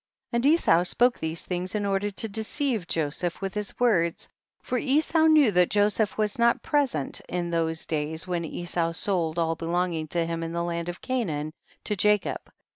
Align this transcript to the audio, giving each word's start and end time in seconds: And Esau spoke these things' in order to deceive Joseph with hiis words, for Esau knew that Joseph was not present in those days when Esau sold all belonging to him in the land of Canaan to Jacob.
And 0.33 0.43
Esau 0.47 0.81
spoke 0.81 1.19
these 1.19 1.45
things' 1.45 1.75
in 1.75 1.85
order 1.85 2.09
to 2.09 2.27
deceive 2.27 2.87
Joseph 2.87 3.39
with 3.39 3.53
hiis 3.53 3.79
words, 3.79 4.29
for 4.63 4.79
Esau 4.79 5.27
knew 5.27 5.51
that 5.51 5.69
Joseph 5.69 6.17
was 6.17 6.39
not 6.39 6.63
present 6.63 7.21
in 7.29 7.51
those 7.51 7.85
days 7.85 8.25
when 8.25 8.43
Esau 8.43 8.93
sold 8.93 9.37
all 9.37 9.53
belonging 9.53 10.07
to 10.07 10.25
him 10.25 10.41
in 10.41 10.53
the 10.53 10.63
land 10.63 10.89
of 10.89 11.01
Canaan 11.01 11.53
to 11.83 11.95
Jacob. 11.95 12.39